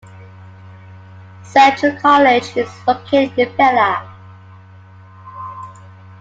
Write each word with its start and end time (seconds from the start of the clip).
Central 1.43 1.95
College 1.99 2.57
is 2.57 2.67
located 2.87 3.37
in 3.37 3.55
Pella. 3.55 4.11